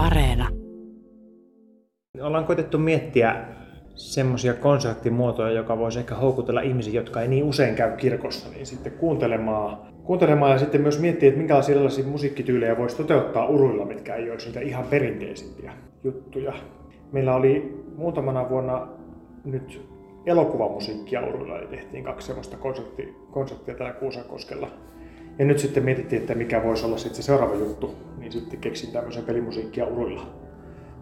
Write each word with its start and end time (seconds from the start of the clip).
Areena. 0.00 0.48
Ollaan 2.22 2.44
koitettu 2.44 2.78
miettiä 2.78 3.44
semmoisia 3.94 4.54
konserttimuotoja, 4.54 5.50
joka 5.50 5.78
voisi 5.78 5.98
ehkä 5.98 6.14
houkutella 6.14 6.60
ihmisiä, 6.60 7.00
jotka 7.00 7.20
ei 7.20 7.28
niin 7.28 7.44
usein 7.44 7.74
käy 7.74 7.96
kirkossa, 7.96 8.50
niin 8.50 8.66
sitten 8.66 8.92
kuuntelemaan, 8.92 9.78
kuuntelemaan 10.04 10.52
ja 10.52 10.58
sitten 10.58 10.80
myös 10.80 11.00
miettiä, 11.00 11.28
että 11.28 11.38
minkälaisia 11.38 11.74
erilaisia 11.74 12.06
musiikkityylejä 12.06 12.78
voisi 12.78 12.96
toteuttaa 12.96 13.46
uruilla, 13.46 13.84
mitkä 13.84 14.14
ei 14.14 14.30
olisi 14.30 14.46
niitä 14.46 14.60
ihan 14.60 14.84
perinteisimpiä 14.84 15.72
juttuja. 16.04 16.52
Meillä 17.12 17.34
oli 17.34 17.84
muutamana 17.96 18.48
vuonna 18.48 18.88
nyt 19.44 19.82
elokuvamusiikkia 20.26 21.26
uruilla, 21.26 21.58
eli 21.58 21.66
tehtiin 21.66 22.04
kaksi 22.04 22.26
semmoista 22.26 22.56
konsertti, 22.56 23.14
konserttia 23.30 23.74
täällä 23.74 23.94
Kuusankoskella. 23.94 24.70
Ja 25.40 25.46
nyt 25.46 25.58
sitten 25.58 25.84
mietittiin, 25.84 26.20
että 26.20 26.34
mikä 26.34 26.62
voisi 26.64 26.86
olla 26.86 26.98
sitten 26.98 27.16
se 27.16 27.26
seuraava 27.26 27.54
juttu, 27.54 27.94
niin 28.18 28.32
sitten 28.32 28.60
keksin 28.60 28.92
tämmöisen 28.92 29.24
pelimusiikkia 29.24 29.86
uruilla 29.86 30.26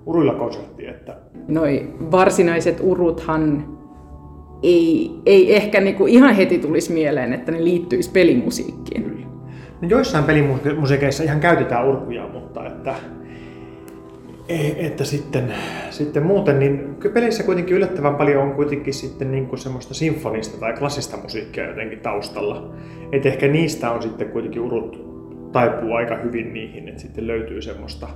uruilla 0.07 0.35
konsertti. 0.35 0.87
Että... 0.87 1.17
Noi 1.49 1.93
varsinaiset 2.11 2.79
uruthan 2.83 3.79
ei, 4.63 5.11
ei 5.27 5.57
ehkä 5.57 5.81
niinku 5.81 6.07
ihan 6.07 6.35
heti 6.35 6.59
tulisi 6.59 6.93
mieleen, 6.93 7.33
että 7.33 7.53
ne 7.53 7.65
liittyisi 7.65 8.11
pelimusiikkiin. 8.11 9.03
Kyllä. 9.05 9.27
No 9.81 9.89
joissain 9.89 10.25
pelimusiikeissa 10.25 11.25
ihan 11.25 11.41
käytetään 11.41 11.89
urkuja, 11.89 12.29
mutta 12.29 12.67
että, 12.67 12.95
että 14.77 15.05
sitten, 15.05 15.55
sitten 15.91 16.23
muuten, 16.23 16.59
niin 16.59 16.97
peleissä 17.15 17.43
kuitenkin 17.43 17.77
yllättävän 17.77 18.17
paljon 18.17 18.43
on 18.43 18.53
kuitenkin 18.53 18.95
sitten 18.95 19.31
niin 19.31 19.47
kuin 19.47 19.59
semmoista 19.59 19.95
sinfonista 19.95 20.59
tai 20.61 20.73
klassista 20.73 21.17
musiikkia 21.17 21.69
jotenkin 21.69 22.01
taustalla. 22.01 22.75
Et 23.13 23.27
ehkä 23.27 23.49
niistä 23.49 23.91
on 23.91 24.03
sitten 24.03 24.29
kuitenkin 24.29 24.63
urut 24.63 25.09
taipuu 25.53 25.93
aika 25.93 26.17
hyvin 26.17 26.53
niihin, 26.53 26.89
että 26.89 27.01
sitten 27.01 27.27
löytyy 27.27 27.63
semmoista. 27.63 28.09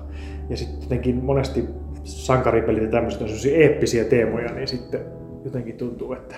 Ja 0.51 0.57
sitten 0.57 0.83
jotenkin 0.83 1.25
monesti 1.25 1.65
sankaripelit 2.05 2.83
ja 2.83 2.89
tämmöiset 2.89 3.23
on 3.23 3.29
sellaisia 3.29 3.57
eeppisiä 3.57 4.05
teemoja, 4.05 4.53
niin 4.53 4.69
sitten 4.69 5.01
jotenkin 5.45 5.77
tuntuu, 5.77 6.13
että 6.13 6.37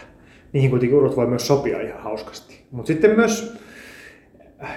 niihin 0.52 0.70
kuitenkin 0.70 0.98
urut 0.98 1.16
voi 1.16 1.26
myös 1.26 1.46
sopia 1.46 1.80
ihan 1.80 2.02
hauskasti. 2.02 2.64
Mutta 2.70 2.86
sitten 2.86 3.16
myös 3.16 3.58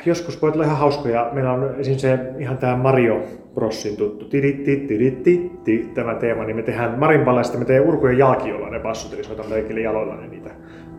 joskus 0.05 0.41
voi 0.41 0.51
olla 0.51 0.63
ihan 0.63 0.77
hauskoja. 0.77 1.29
Meillä 1.33 1.51
on 1.51 1.63
esimerkiksi 1.79 2.07
se 2.07 2.19
ihan 2.39 2.57
tämä 2.57 2.75
Mario 2.75 3.23
Brosin 3.53 3.97
tuttu 3.97 4.25
tiritti, 4.25 4.77
tiritti, 4.87 5.51
tämä 5.93 6.15
teema, 6.15 6.43
niin 6.43 6.55
me 6.55 6.63
tehdään 6.63 6.99
marimpalla 6.99 7.41
ja 7.53 7.59
me 7.59 7.65
teemme 7.65 7.87
urkujen 7.89 8.17
jalkiolla 8.17 8.69
ne 8.69 8.79
bassot, 8.79 9.13
eli 9.13 9.23
soitamme 9.23 9.55
leikille 9.55 9.81
jaloilla 9.81 10.15
ne 10.15 10.27
niitä 10.27 10.49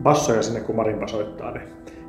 bassoja 0.03 0.41
sinne, 0.41 0.59
kun 0.59 0.75
marimpa 0.75 1.07
soittaa 1.07 1.51
ne 1.51 1.61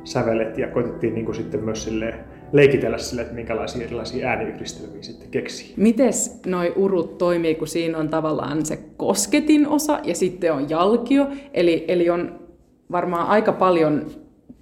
sävelet 0.05 0.59
ja 0.59 0.69
koitettiin 0.69 1.15
niin 1.15 1.25
kuin 1.25 1.35
sitten 1.35 1.65
myös 1.65 1.85
sille 1.85 2.15
leikitellä 2.53 2.99
sille, 2.99 3.23
että 3.23 3.35
minkälaisia 3.35 3.85
erilaisia 3.85 4.29
ääniyhdistelmiä 4.29 5.03
sitten 5.03 5.31
keksii. 5.31 5.75
Mites 5.77 6.41
noi 6.47 6.73
urut 6.77 7.19
toimii, 7.19 7.55
kun 7.55 7.69
siinä 7.69 7.99
on 7.99 8.09
tavallaan 8.09 8.67
se 8.67 8.79
kosketin 8.97 9.69
osa 9.69 9.99
ja 10.05 10.15
sitten 10.15 10.53
on 10.53 10.71
jalkio, 10.71 11.27
eli, 11.55 11.85
eli 11.89 12.11
on 12.11 12.41
varmaan 12.93 13.27
aika 13.27 13.53
paljon 13.53 14.07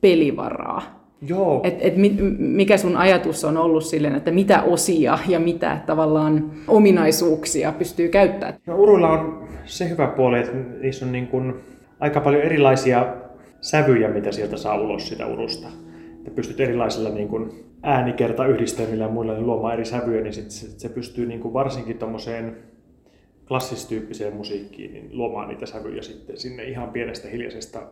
pelivaraa. 0.01 0.98
Joo. 1.23 1.61
Et, 1.65 1.75
et 1.81 1.95
mikä 2.39 2.77
sun 2.77 2.97
ajatus 2.97 3.45
on 3.45 3.57
ollut 3.57 3.85
silleen, 3.85 4.15
että 4.15 4.31
mitä 4.31 4.63
osia 4.63 5.19
ja 5.29 5.41
mitä 5.41 5.81
tavallaan 5.87 6.51
ominaisuuksia 6.69 7.73
pystyy 7.73 8.09
käyttämään? 8.09 8.59
No, 8.67 8.77
uruilla 8.77 9.09
on 9.09 9.49
se 9.65 9.89
hyvä 9.89 10.07
puoli, 10.07 10.39
että 10.39 10.53
niissä 10.81 11.07
on 11.07 11.13
niin 11.13 11.27
kuin 11.27 11.55
aika 12.01 12.21
paljon 12.21 12.43
erilaisia 12.43 13.15
sävyjä, 13.61 14.09
mitä 14.09 14.33
sieltä 14.33 14.57
saa 14.57 14.81
ulos 14.81 15.09
sitä 15.09 15.27
urusta. 15.27 15.69
Että 16.19 16.31
pystyt 16.31 16.61
erilaisilla 16.61 17.11
niin 17.11 17.29
kuin 17.29 17.51
äänikertayhdistelmillä 17.83 19.05
ja 19.05 19.11
muilla 19.11 19.33
niin 19.33 19.47
luomaan 19.47 19.75
eri 19.75 19.85
sävyjä, 19.85 20.21
niin 20.21 20.33
sit 20.33 20.51
se, 20.51 20.79
se 20.79 20.89
pystyy 20.89 21.27
niin 21.27 21.41
kuin 21.41 21.55
varsinkin 21.55 21.99
tuommoiseen 21.99 22.57
klassistyyppiseen 23.49 24.37
musiikkiin 24.37 24.93
niin 24.93 25.09
luomaan 25.13 25.49
niitä 25.49 25.67
sävyjä 25.67 26.03
sitten 26.03 26.37
sinne 26.37 26.65
ihan 26.65 26.91
pienestä 26.91 27.29
hiljaisesta 27.29 27.83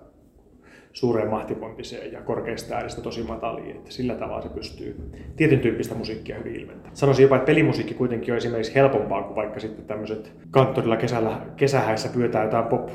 suureen 0.96 1.30
mahtipontiseen 1.30 2.12
ja 2.12 2.22
korkeasta 2.22 2.74
äänestä 2.74 3.00
tosi 3.00 3.22
mataliin, 3.22 3.76
että 3.76 3.92
sillä 3.92 4.14
tavalla 4.14 4.42
se 4.42 4.48
pystyy 4.48 5.10
tietyn 5.36 5.60
tyyppistä 5.60 5.94
musiikkia 5.94 6.36
hyvin 6.38 6.56
ilmentämään. 6.56 6.96
Sanoisin 6.96 7.22
jopa, 7.22 7.36
että 7.36 7.46
pelimusiikki 7.46 7.94
kuitenkin 7.94 8.32
on 8.34 8.38
esimerkiksi 8.38 8.74
helpompaa 8.74 9.22
kuin 9.22 9.36
vaikka 9.36 9.60
sitten 9.60 9.84
tämmöiset 9.84 10.32
kanttorilla 10.50 10.96
kesällä, 10.96 11.40
kesähäissä 11.56 12.08
pyytää 12.08 12.44
jotain 12.44 12.64
pop, 12.64 12.90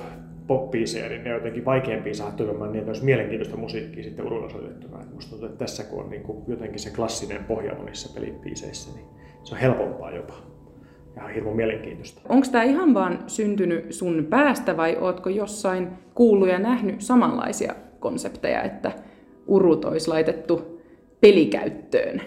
pop-biisejä, 0.48 1.10
niin 1.10 1.24
ne 1.24 1.30
on 1.30 1.36
jotenkin 1.36 1.66
vaikeampia 1.66 2.14
saada 2.14 2.32
toimimaan 2.32 2.72
niin, 2.72 2.80
että 2.80 2.90
olisi 2.90 3.06
mielenkiintoista 3.06 3.58
musiikkia 3.58 4.04
sitten 4.04 4.26
urulla 4.26 4.50
soitettuna. 4.50 4.98
Musta 5.14 5.30
tuntuu, 5.30 5.48
että 5.48 5.60
tässä 5.60 5.84
kun 5.84 6.04
on 6.04 6.10
niin 6.10 6.24
kuin 6.24 6.44
jotenkin 6.48 6.80
se 6.80 6.90
klassinen 6.90 7.44
pohja 7.44 7.76
monissa 7.76 8.14
pelibiiseissä, 8.20 8.96
niin 8.96 9.06
se 9.44 9.56
on 9.56 9.62
helpompaa 9.62 10.12
jopa. 10.12 10.34
Ja 11.16 11.28
hirveän 11.28 11.56
mielenkiintoista. 11.56 12.22
Onko 12.30 12.48
tämä 12.52 12.64
ihan 12.64 12.94
vaan 12.94 13.20
syntynyt 13.28 13.94
sun 13.94 14.28
päästä 14.30 14.78
vai 14.78 14.98
ootko 14.98 15.30
jossain 15.30 15.88
kuullut 16.16 16.50
ja 16.50 16.60
nähnyt 16.60 17.02
samanlaisia 17.02 17.76
konsepteja, 18.02 18.64
että 18.64 18.92
urut 19.48 19.86
olisi 19.86 20.08
laitettu 20.08 20.82
pelikäyttöön? 21.22 22.22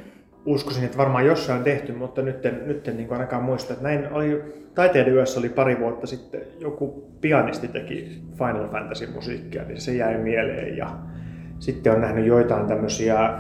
uskoisin, 0.47 0.85
että 0.85 0.99
varmaan 0.99 1.27
jossain 1.27 1.59
on 1.59 1.65
tehty, 1.65 1.93
mutta 1.93 2.23
nyt 2.23 2.47
en, 2.47 2.63
nyt 2.67 2.89
en 2.89 2.97
niin 2.97 3.13
ainakaan 3.13 3.43
muista. 3.43 3.73
Että 3.73 3.85
näin 3.85 4.13
oli, 4.13 4.43
taiteiden 4.75 5.15
yössä 5.15 5.41
oli 5.41 5.49
pari 5.49 5.79
vuotta 5.81 6.07
sitten, 6.07 6.41
joku 6.61 7.11
pianisti 7.21 7.69
teki 7.69 8.23
Final 8.39 8.69
Fantasy 8.69 9.07
musiikkia, 9.15 9.65
niin 9.65 9.81
se 9.81 9.95
jäi 9.95 10.19
mieleen. 10.19 10.77
Ja 10.77 10.99
sitten 11.59 11.93
on 11.93 12.01
nähnyt 12.01 12.27
joitain 12.27 12.67
tämmöisiä, 12.67 13.31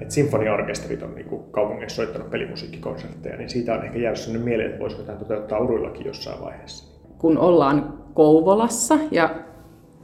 että 0.00 0.14
sinfoniaorkesterit 0.14 1.02
on 1.02 1.14
niin 1.14 1.28
kaupungissa 1.50 1.96
soittanut 1.96 2.30
pelimusiikkikonsertteja, 2.30 3.36
niin 3.36 3.48
siitä 3.48 3.74
on 3.74 3.84
ehkä 3.84 3.98
jäänyt 3.98 4.18
sellainen 4.18 4.44
mieleen, 4.44 4.68
että 4.68 4.80
voisiko 4.80 5.02
tämä 5.02 5.18
toteuttaa 5.18 5.58
uruillakin 5.58 6.06
jossain 6.06 6.40
vaiheessa. 6.40 7.00
Kun 7.18 7.38
ollaan 7.38 7.98
Kouvolassa 8.14 8.98
ja 9.10 9.30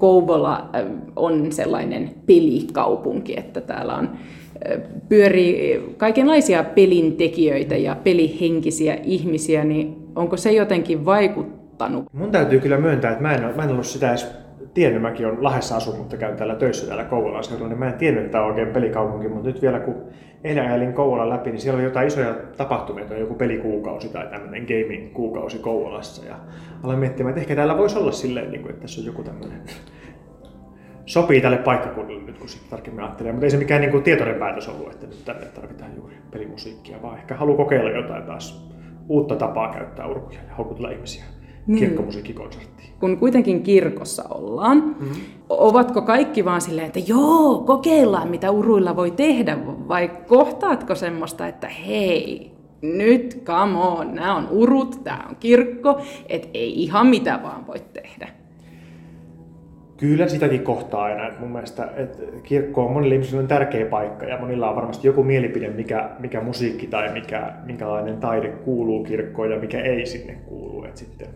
Kouvola 0.00 0.70
äh, 0.74 0.84
on 1.16 1.52
sellainen 1.52 2.10
pelikaupunki, 2.26 3.38
että 3.38 3.60
täällä 3.60 3.94
on 3.94 4.08
pyörii 5.08 5.94
kaikenlaisia 5.96 6.64
pelintekijöitä 6.64 7.76
ja 7.76 7.96
pelihenkisiä 8.04 8.94
ihmisiä, 9.04 9.64
niin 9.64 9.96
onko 10.14 10.36
se 10.36 10.52
jotenkin 10.52 11.04
vaikuttanut? 11.04 12.04
Mun 12.12 12.30
täytyy 12.30 12.60
kyllä 12.60 12.78
myöntää, 12.78 13.10
että 13.10 13.22
mä 13.22 13.34
en, 13.34 13.56
mä 13.56 13.62
en 13.62 13.70
ollut 13.70 13.86
sitä 13.86 14.08
edes 14.08 14.26
tiennyt, 14.74 15.02
mäkin 15.02 15.26
olen 15.26 15.44
Lahdessa 15.44 15.76
asun, 15.76 15.98
mutta 15.98 16.16
käyn 16.16 16.36
täällä 16.36 16.54
töissä 16.54 16.86
täällä 16.86 17.04
Kouvolan 17.04 17.44
seudulla, 17.44 17.68
niin 17.68 17.78
mä 17.78 17.88
en 17.88 17.94
tiennyt, 17.94 18.24
että 18.24 18.32
tämä 18.32 18.44
on 18.44 18.50
oikein 18.50 18.68
pelikaupunki, 18.68 19.28
mutta 19.28 19.48
nyt 19.48 19.62
vielä 19.62 19.80
kun 19.80 19.94
eilen 20.44 20.68
ajelin 20.68 20.92
Kouvolan 20.92 21.28
läpi, 21.28 21.50
niin 21.50 21.60
siellä 21.60 21.76
oli 21.76 21.84
jotain 21.84 22.06
isoja 22.06 22.34
tapahtumia, 22.56 23.04
on 23.10 23.20
joku 23.20 23.34
pelikuukausi 23.34 24.08
tai 24.08 24.26
tämmöinen 24.26 24.62
gaming-kuukausi 24.62 25.58
Kouvolassa, 25.58 26.26
ja 26.26 26.36
aloin 26.82 26.98
miettimään, 26.98 27.30
että 27.30 27.40
ehkä 27.40 27.54
täällä 27.54 27.78
voisi 27.78 27.98
olla 27.98 28.12
silleen, 28.12 28.50
niin 28.50 28.70
että 28.70 28.80
tässä 28.80 29.00
on 29.00 29.06
joku 29.06 29.22
tämmöinen 29.22 29.62
sopii 31.06 31.40
tälle 31.40 31.58
paikkakunnalle 31.58 32.22
nyt, 32.22 32.38
kun 32.38 32.48
sitten 32.48 32.70
tarkemmin 32.70 33.04
ajattelee. 33.04 33.32
Mutta 33.32 33.46
ei 33.46 33.50
se 33.50 33.56
mikään 33.56 33.80
niin 33.80 33.90
kuin 33.90 34.02
tietoinen 34.02 34.38
päätös 34.38 34.68
ollut, 34.68 34.92
että 34.92 35.06
nyt 35.06 35.24
tänne 35.24 35.46
tarvitaan 35.46 35.96
juuri 35.96 36.14
pelimusiikkia, 36.30 37.02
vaan 37.02 37.18
ehkä 37.18 37.34
haluaa 37.34 37.56
kokeilla 37.56 37.90
jotain 37.90 38.22
taas 38.22 38.70
uutta 39.08 39.36
tapaa 39.36 39.72
käyttää 39.72 40.06
urkuja 40.06 40.38
ja 40.48 40.54
houkutella 40.54 40.90
ihmisiä 40.90 41.24
niin. 41.70 41.78
kirkkomusiikkikonserttiin. 41.78 42.90
Kun 43.00 43.16
kuitenkin 43.16 43.62
kirkossa 43.62 44.24
ollaan, 44.30 44.76
mm-hmm. 44.76 45.22
ovatko 45.48 46.02
kaikki 46.02 46.44
vaan 46.44 46.60
silleen, 46.60 46.86
että 46.86 47.00
joo, 47.06 47.58
kokeillaan 47.66 48.28
mitä 48.28 48.50
uruilla 48.50 48.96
voi 48.96 49.10
tehdä, 49.10 49.58
vai 49.66 50.10
kohtaatko 50.26 50.94
semmoista, 50.94 51.48
että 51.48 51.68
hei, 51.68 52.50
nyt 52.82 53.42
come 53.44 53.78
on, 53.78 54.14
nämä 54.14 54.36
on 54.36 54.48
urut, 54.50 55.00
tämä 55.04 55.24
on 55.28 55.36
kirkko, 55.36 56.00
että 56.28 56.48
ei 56.54 56.82
ihan 56.82 57.06
mitä 57.06 57.40
vaan 57.42 57.66
voi 57.66 57.80
tehdä. 57.92 58.28
Kyllä 59.96 60.28
sitäkin 60.28 60.62
kohtaa 60.62 61.02
aina. 61.02 61.30
Mun 61.40 61.50
mielestä 61.50 61.88
että 61.96 62.22
kirkko 62.42 62.86
on 62.86 62.92
monille 62.92 63.14
ihmisille 63.14 63.42
tärkeä 63.42 63.86
paikka 63.86 64.26
ja 64.26 64.38
monilla 64.38 64.70
on 64.70 64.76
varmasti 64.76 65.06
joku 65.06 65.22
mielipide, 65.22 65.68
mikä, 65.68 66.10
mikä 66.18 66.40
musiikki 66.40 66.86
tai 66.86 67.12
mikä, 67.12 67.52
minkälainen 67.64 68.16
taide 68.16 68.48
kuuluu 68.48 69.04
kirkkoon 69.04 69.50
ja 69.50 69.58
mikä 69.58 69.80
ei 69.80 70.06
sinne 70.06 70.32
kuulu. 70.32 70.84
Että 70.84 70.98
sitten, 70.98 71.28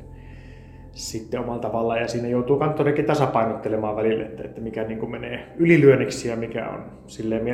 sitten 0.95 1.41
omalla 1.41 1.61
tavallaan 1.61 2.01
ja 2.01 2.09
siinä 2.09 2.29
joutuu 2.29 2.59
kanttorikin 2.59 3.05
tasapainottelemaan 3.05 3.97
välillä, 3.97 4.25
että, 4.25 4.43
että 4.45 4.61
mikä 4.61 4.85
niin 4.85 4.99
kuin 4.99 5.11
menee 5.11 5.47
ylilyönniksi 5.57 6.29
ja 6.29 6.37
mikä 6.37 6.69
on 6.69 6.85
silleen 7.07 7.45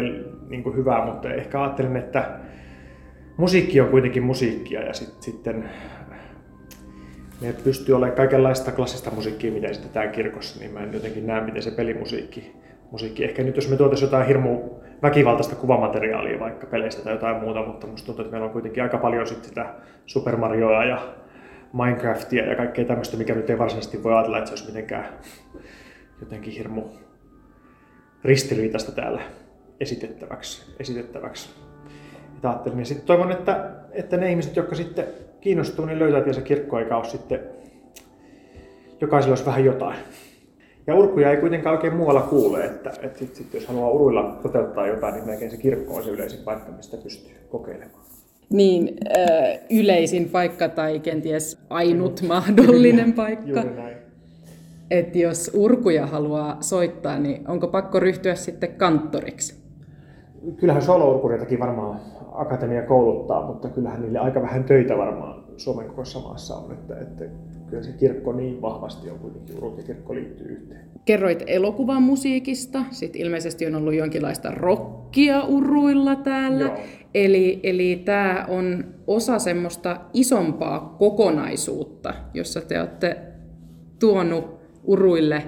niin 0.49 0.63
kuin 0.63 0.77
hyvää, 0.77 1.07
mutta 1.07 1.35
ehkä 1.35 1.63
ajattelen, 1.63 1.97
että 1.97 2.39
musiikki 3.37 3.81
on 3.81 3.89
kuitenkin 3.89 4.23
musiikkia 4.23 4.83
ja 4.83 4.93
sit, 4.93 5.23
sitten 5.23 5.71
ne 7.41 7.53
pystyy 7.65 7.95
olemaan 7.95 8.17
kaikenlaista 8.17 8.73
klassista 8.73 9.11
musiikkia, 9.11 9.53
mitä 9.53 9.69
esitetään 9.69 10.11
kirkossa, 10.11 10.61
niin 10.61 10.73
mä 10.73 10.81
en 10.81 10.93
jotenkin 10.93 11.27
näe, 11.27 11.41
miten 11.41 11.63
se 11.63 11.71
pelimusiikki 11.71 12.53
musiikki. 12.91 13.25
Ehkä 13.25 13.43
nyt 13.43 13.57
jos 13.57 13.71
me 13.71 13.77
tuotaisiin 13.77 14.07
jotain 14.07 14.27
hirmu 14.27 14.59
väkivaltaista 15.03 15.57
kuvamateriaalia 15.57 16.41
vaikka 16.41 16.67
peleistä 16.67 17.03
tai 17.03 17.13
jotain 17.13 17.37
muuta, 17.37 17.67
mutta 17.67 17.87
musta 17.87 18.07
tuntuu, 18.07 18.25
että 18.25 18.33
meillä 18.33 18.47
on 18.47 18.53
kuitenkin 18.53 18.83
aika 18.83 18.99
paljon 18.99 19.27
sit 19.27 19.45
sitä 19.45 19.75
Super 20.07 20.37
Marioa 20.37 20.85
ja 20.85 20.99
Minecraftia 21.73 22.45
ja 22.45 22.57
kaikkea 22.57 22.85
tämmöistä, 22.85 23.17
mikä 23.17 23.35
nyt 23.35 23.51
ei 23.51 23.59
varsinaisesti 23.59 24.03
voi 24.03 24.15
ajatella, 24.15 24.39
että 24.39 24.49
se 24.49 24.55
olisi 24.55 24.67
mitenkään 24.67 25.09
jotenkin 26.21 26.53
hirmu 26.53 26.83
ristiriitaista 28.25 28.93
täällä 28.93 29.23
esitettäväksi. 29.81 30.75
esitettäväksi. 30.79 31.51
että 32.35 32.51
ajattelin. 32.51 32.79
Ja 32.79 32.85
sitten 32.85 33.07
toivon, 33.07 33.33
että, 33.33 33.71
että 33.93 34.17
ne 34.17 34.31
ihmiset, 34.31 34.57
jotka 34.57 34.75
sitten 34.75 35.05
kiinnostuu, 35.41 35.85
niin 35.85 35.99
löytää 35.99 36.21
tiensä 36.21 36.41
kirkko, 36.41 36.79
eikä 36.79 36.97
ole 36.97 37.05
sitten 37.05 37.41
jokaisella 39.01 39.33
olisi 39.33 39.47
vähän 39.47 39.65
jotain. 39.65 39.99
Ja 40.87 40.95
urkuja 40.95 41.31
ei 41.31 41.37
kuitenkaan 41.37 41.77
oikein 41.77 41.97
muualla 41.97 42.23
kuule, 42.23 42.65
että, 42.65 42.93
että 43.03 43.19
sit, 43.19 43.35
sit, 43.35 43.55
jos 43.55 43.67
haluaa 43.67 43.91
uruilla 43.91 44.39
toteuttaa 44.43 44.87
jotain, 44.87 45.15
niin 45.15 45.27
melkein 45.27 45.51
se 45.51 45.57
kirkko 45.57 45.95
on 45.95 46.03
se 46.03 46.11
yleisin 46.11 46.45
paikka, 46.45 46.73
mistä 46.73 46.97
pystyy 46.97 47.37
kokeilemaan. 47.51 48.05
Niin, 48.53 48.95
äh, 49.19 49.59
yleisin 49.71 50.29
paikka 50.29 50.69
tai 50.69 51.01
kenties 51.01 51.59
ainut 51.71 52.23
mahdollinen 52.29 53.13
paikka. 53.23 53.47
Juuri 53.49 53.77
näin. 53.77 53.97
Että 54.91 55.19
jos 55.19 55.51
urkuja 55.55 56.07
haluaa 56.07 56.57
soittaa, 56.61 57.19
niin 57.19 57.49
onko 57.49 57.69
pakko 57.69 58.01
ryhtyä 58.01 58.35
sitten 58.35 58.75
kanttoriksi? 58.75 59.61
Kyllähän 60.57 60.83
solourkureitakin 60.83 61.61
varmaan 61.61 62.01
akatemia 62.33 62.83
kouluttaa, 62.83 63.47
mutta 63.47 63.69
kyllähän 63.69 64.03
niille 64.03 64.19
aika 64.19 64.43
vähän 64.43 64.65
töitä 64.65 64.97
varmaan 64.97 65.45
Suomen 65.57 65.87
kokoisessa 65.87 66.21
maassa 66.21 66.57
on, 66.57 66.73
että, 66.73 67.01
että 67.01 67.25
kyllä 67.71 67.83
se 67.83 67.93
kirkko 67.93 68.33
niin 68.33 68.63
vahvasti 68.63 69.11
on 69.11 69.19
kuitenkin, 69.19 69.57
urut 69.57 69.77
ja 69.79 69.83
kirkko 69.83 70.15
liittyy 70.15 70.47
yhteen. 70.47 70.81
Kerroit 71.05 71.43
elokuvan 71.47 72.03
musiikista, 72.03 72.85
sitten 72.91 73.21
ilmeisesti 73.23 73.67
on 73.67 73.75
ollut 73.75 73.95
jonkinlaista 73.95 74.51
rockia 74.51 75.45
uruilla 75.45 76.17
täällä. 76.17 76.65
Joo. 76.65 76.77
Eli, 77.15 77.61
eli 77.63 78.03
tämä 78.05 78.45
on 78.49 78.85
osa 79.07 79.39
semmoista 79.39 79.97
isompaa 80.15 80.97
kokonaisuutta, 80.99 82.15
jossa 82.35 82.61
te 82.61 82.81
olette 82.81 83.17
tuonut 83.99 84.61
uruille 84.85 85.43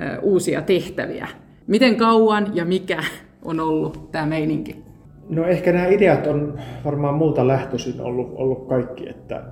ö, 0.00 0.20
uusia 0.20 0.62
tehtäviä. 0.62 1.28
Miten 1.66 1.96
kauan 1.96 2.50
ja 2.54 2.64
mikä 2.64 2.98
on 3.44 3.60
ollut 3.60 4.12
tämä 4.12 4.26
meininki? 4.26 4.86
No 5.28 5.44
ehkä 5.44 5.72
nämä 5.72 5.86
ideat 5.86 6.26
on 6.26 6.58
varmaan 6.84 7.14
multa 7.14 7.48
lähtöisin 7.48 8.00
ollut, 8.00 8.32
ollut 8.34 8.68
kaikki, 8.68 9.08
että, 9.08 9.42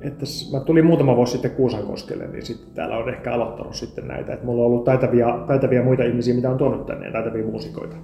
että 0.00 0.24
mä 0.52 0.60
tulin 0.60 0.86
muutama 0.86 1.16
vuosi 1.16 1.32
sitten 1.32 1.50
Kuusankoskelle, 1.50 2.26
niin 2.26 2.46
sitten 2.46 2.74
täällä 2.74 2.96
on 2.96 3.08
ehkä 3.08 3.32
aloittanut 3.32 3.74
sitten 3.74 4.08
näitä, 4.08 4.32
että 4.32 4.46
mulla 4.46 4.62
on 4.62 4.66
ollut 4.66 4.84
taitavia, 4.84 5.44
taitavia 5.46 5.82
muita 5.82 6.04
ihmisiä, 6.04 6.34
mitä 6.34 6.50
on 6.50 6.58
tuonut 6.58 6.86
tänne, 6.86 7.10
taitavia 7.10 7.44
muusikoita. 7.44 7.96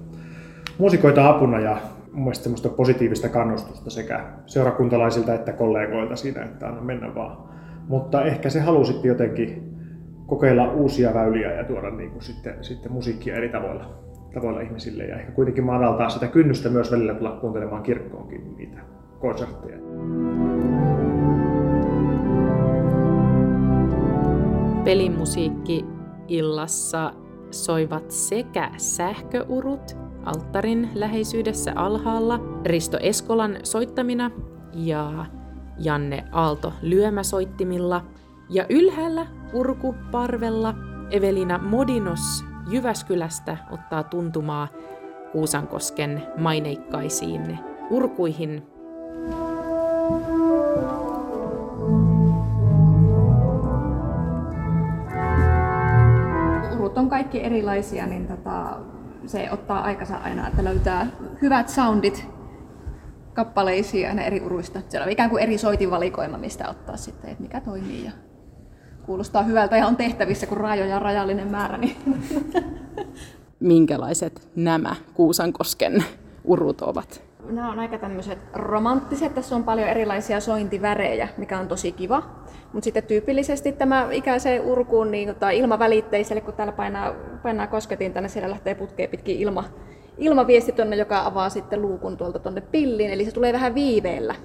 Muusikoita 0.77 1.29
apuna 1.29 1.59
ja 1.59 1.77
mun 2.11 2.23
mielestä 2.23 2.43
semmoista 2.43 2.69
positiivista 2.69 3.29
kannustusta 3.29 3.89
sekä 3.89 4.25
seurakuntalaisilta 4.45 5.33
että 5.33 5.53
kollegoilta 5.53 6.15
siinä, 6.15 6.43
että 6.43 6.67
anna 6.67 6.81
mennä 6.81 7.15
vaan. 7.15 7.37
Mutta 7.87 8.25
ehkä 8.25 8.49
se 8.49 8.59
halusi 8.59 8.91
sitten 8.91 9.09
jotenkin 9.09 9.71
kokeilla 10.27 10.71
uusia 10.71 11.13
väyliä 11.13 11.53
ja 11.53 11.63
tuoda 11.63 11.89
niin 11.89 12.11
kuin 12.11 12.21
sitten, 12.21 12.63
sitten 12.63 12.91
musiikkia 12.91 13.35
eri 13.35 13.49
tavoilla, 13.49 13.85
tavoilla 14.33 14.61
ihmisille 14.61 15.03
ja 15.03 15.19
ehkä 15.19 15.31
kuitenkin 15.31 15.63
madaltaa 15.63 16.09
sitä 16.09 16.27
kynnystä 16.27 16.69
myös 16.69 16.91
välillä 16.91 17.13
tulla 17.13 17.31
kuuntelemaan 17.31 17.83
kirkkoonkin 17.83 18.57
niitä 18.57 18.77
konsertteja. 19.19 19.77
Pelimusiikki 24.83 25.85
illassa 26.27 27.13
soivat 27.51 28.11
sekä 28.11 28.71
sähköurut 28.77 30.00
alttarin 30.25 30.89
läheisyydessä 30.93 31.73
alhaalla 31.75 32.39
Risto 32.65 32.97
Eskolan 33.01 33.57
soittamina 33.63 34.31
ja 34.73 35.25
Janne 35.77 36.23
Aalto 36.31 36.73
lyömäsoittimilla 36.81 38.05
ja 38.49 38.65
ylhäällä 38.69 39.27
urkuparvella 39.53 40.73
Evelina 41.11 41.57
Modinos 41.57 42.45
Jyväskylästä 42.69 43.57
ottaa 43.71 44.03
tuntumaa 44.03 44.67
Kuusankosken 45.31 46.23
maineikkaisiin 46.37 47.59
urkuihin. 47.89 48.63
Urut 56.75 56.97
on 56.97 57.09
kaikki 57.09 57.43
erilaisia, 57.43 58.05
niin 58.05 58.27
tota, 58.27 58.77
se 59.25 59.51
ottaa 59.51 59.81
aikansa 59.81 60.17
aina, 60.17 60.47
että 60.47 60.63
löytää 60.63 61.07
hyvät 61.41 61.69
soundit 61.69 62.27
kappaleisiin 63.33 64.07
aina 64.07 64.21
eri 64.21 64.41
uruista. 64.41 64.81
Siellä 64.89 65.05
on 65.05 65.11
ikään 65.11 65.29
kuin 65.29 65.43
eri 65.43 65.57
soitinvalikoima, 65.57 66.37
mistä 66.37 66.69
ottaa 66.69 66.97
sitten, 66.97 67.29
että 67.29 67.43
mikä 67.43 67.61
toimii 67.61 68.05
ja 68.05 68.11
kuulostaa 69.05 69.43
hyvältä 69.43 69.77
ja 69.77 69.87
on 69.87 69.95
tehtävissä, 69.95 70.47
kun 70.47 70.57
raajoja 70.57 70.95
on 70.95 71.01
rajallinen 71.01 71.47
määrä. 71.47 71.77
Niin 71.77 71.97
minkälaiset 73.59 74.49
nämä 74.55 74.95
Kuusankosken 75.13 76.03
urut 76.43 76.81
ovat. 76.81 77.30
Nämä 77.45 77.71
on 77.71 77.79
aika 77.79 77.97
tämmöiset 77.97 78.39
romanttiset. 78.53 79.35
Tässä 79.35 79.55
on 79.55 79.63
paljon 79.63 79.87
erilaisia 79.87 80.39
sointivärejä, 80.39 81.27
mikä 81.37 81.59
on 81.59 81.67
tosi 81.67 81.91
kiva. 81.91 82.23
Mutta 82.73 82.83
sitten 82.83 83.03
tyypillisesti 83.03 83.71
tämä 83.71 84.07
ikäiseen 84.11 84.61
urkuun 84.61 85.11
niin, 85.11 85.35
tai 85.35 85.57
ilmavälitteiselle, 85.57 86.41
kun 86.41 86.53
täällä 86.53 86.73
painaa, 86.73 87.13
painaa 87.43 87.67
kosketin 87.67 88.13
tänne, 88.13 88.29
siellä 88.29 88.49
lähtee 88.49 88.75
putkeen 88.75 89.09
pitkin 89.09 89.37
ilma, 89.37 89.63
ilmaviesti 90.17 90.71
tonne, 90.71 90.95
joka 90.95 91.25
avaa 91.25 91.49
sitten 91.49 91.81
luukun 91.81 92.17
tuolta 92.17 92.39
tonne 92.39 92.61
pilliin. 92.61 93.11
Eli 93.11 93.25
se 93.25 93.31
tulee 93.31 93.53
vähän 93.53 93.75
viiveellä. 93.75 94.35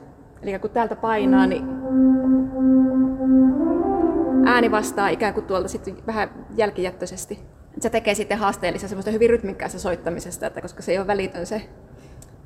Eli 0.42 0.58
kun 0.58 0.70
täältä 0.70 0.96
painaa, 0.96 1.46
niin 1.46 1.64
ääni 4.46 4.70
vastaa 4.70 5.08
ikään 5.08 5.34
kuin 5.34 5.46
tuolta 5.46 5.68
sitten 5.68 5.96
vähän 6.06 6.30
jälkijättöisesti. 6.56 7.38
Se 7.80 7.90
tekee 7.90 8.14
sitten 8.14 8.38
haasteellista 8.38 8.88
semmoista 8.88 9.10
hyvin 9.10 9.30
rytmikkäästä 9.30 9.78
soittamisesta, 9.78 10.46
että 10.46 10.60
koska 10.60 10.82
se 10.82 10.92
ei 10.92 10.98
ole 10.98 11.06
välitön 11.06 11.46
se, 11.46 11.62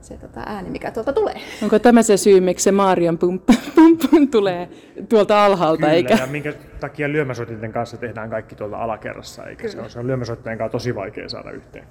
se 0.01 0.19
tota 0.19 0.41
ääni, 0.47 0.71
mikä 0.71 0.91
tuolta 0.91 1.13
tulee. 1.13 1.35
Onko 1.63 1.79
tämä 1.79 2.03
se 2.03 2.17
syy, 2.17 2.41
miksi 2.41 2.65
se 2.65 2.73
Maarian 2.73 3.19
pump, 3.19 3.47
pump, 3.75 4.01
pump 4.11 4.31
tulee 4.31 4.69
tuolta 5.09 5.45
alhaalta, 5.45 5.81
Kyllä, 5.81 5.93
eikä? 5.93 6.15
ja 6.15 6.27
minkä 6.27 6.53
takia 6.81 7.09
lyömäsoitinten 7.13 7.73
kanssa 7.73 7.97
tehdään 7.97 8.31
kaikki 8.31 8.55
tuolta 8.55 8.77
alakerrassa, 8.77 9.45
eikä 9.45 9.69
se 9.69 9.81
ole, 9.81 9.89
se 9.89 9.99
on 9.99 10.07
lyömäsoittajien 10.07 10.59
kanssa 10.59 10.73
tosi 10.73 10.95
vaikea 10.95 11.29
saada 11.29 11.51
yhteen 11.51 11.87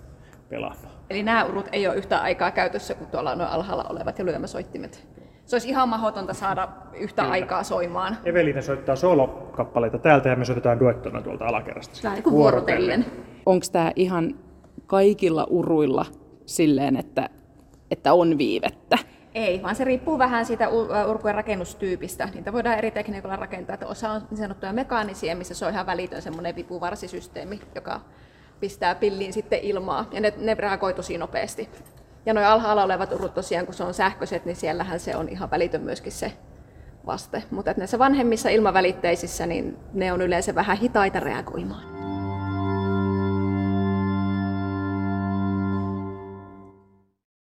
pelaamaan. 0.50 0.94
Eli 1.10 1.24
nämä 1.24 1.46
urut 1.46 1.70
ei 1.72 1.88
ole 1.88 1.96
yhtä 1.96 2.18
aikaa 2.18 2.52
käytössä 2.52 2.94
kuin 2.94 3.10
tuolla 3.10 3.36
noin 3.36 3.50
alhaalla 3.50 3.86
olevat 3.90 4.20
ja 4.20 4.26
lyömäsoittimet. 4.26 5.08
Se 5.46 5.56
olisi 5.56 5.70
ihan 5.70 5.90
mahdotonta 5.90 6.34
saada 6.34 6.68
yhtä 6.94 7.22
Kyllä. 7.22 7.32
aikaa 7.32 7.64
soimaan. 7.64 8.18
Evelina 8.26 8.62
soittaa 8.62 8.96
solokappaleita 8.96 9.98
täältä 9.98 10.30
ja 10.30 10.36
me 10.36 10.46
soitetaan 10.46 10.80
duettona 10.80 11.22
tuolta 11.22 11.46
alakerrasta. 11.46 12.00
Vähän 12.04 12.16
niin 12.16 12.24
kuin 12.24 12.34
vuorotellen. 12.34 13.06
Onko 13.46 13.66
tämä 13.72 13.92
ihan 13.96 14.36
kaikilla 14.88 15.48
uruilla 15.50 16.06
silleen, 16.46 16.98
että, 16.98 17.30
että 17.92 18.14
on 18.14 18.38
viivettä? 18.38 18.98
Ei, 19.36 19.62
vaan 19.64 19.76
se 19.76 19.84
riippuu 19.84 20.18
vähän 20.18 20.46
siitä 20.46 20.70
urkujen 21.10 21.36
rakennustyypistä. 21.36 22.30
Niitä 22.34 22.54
voidaan 22.54 22.78
eri 22.78 22.92
tekniikoilla 22.92 23.36
rakentaa. 23.36 23.74
Että 23.74 23.88
osa 23.88 24.12
on 24.12 24.22
niin 24.30 24.38
sanottuja 24.38 24.74
mekaanisia, 24.74 25.36
missä 25.36 25.54
se 25.54 25.66
on 25.66 25.72
ihan 25.72 25.86
välitön 25.86 26.22
semmoinen 26.22 26.56
vipuvarsisysteemi, 26.56 27.62
joka 27.76 28.02
pistää 28.60 28.96
pilliin 28.96 29.34
sitten 29.34 29.60
ilmaa. 29.60 30.06
Ja 30.12 30.22
ne, 30.22 30.34
ne 30.38 30.54
reagoi 30.54 30.94
tosi 30.94 31.18
nopeasti. 31.18 31.70
Ja 32.26 32.34
noin 32.34 32.48
alhaalla 32.48 32.84
olevat 32.84 33.12
urut 33.12 33.34
tosiaan, 33.34 33.66
kun 33.66 33.74
se 33.74 33.84
on 33.84 33.94
sähköiset, 33.94 34.46
niin 34.46 34.56
siellähän 34.56 35.00
se 35.00 35.16
on 35.16 35.30
ihan 35.30 35.52
välitön 35.52 35.82
myöskin 35.82 36.12
se 36.12 36.32
vaste. 37.06 37.44
Mutta 37.52 37.74
näissä 37.78 38.00
vanhemmissa 38.00 38.50
ilmavälitteisissä, 38.50 39.46
niin 39.46 39.78
ne 39.94 40.14
on 40.14 40.22
yleensä 40.22 40.56
vähän 40.56 40.78
hitaita 40.78 41.20
reagoimaan. 41.20 41.99